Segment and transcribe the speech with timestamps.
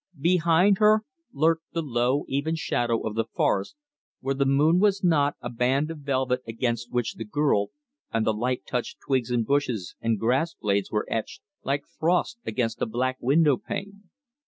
[0.19, 3.75] Behind her lurked the low, even shadow of the forest
[4.19, 7.69] where the moon was not, a band of velvet against which the girl
[8.11, 12.81] and the light touched twigs and bushes and grass blades were etched like frost against
[12.81, 14.09] a black window pane.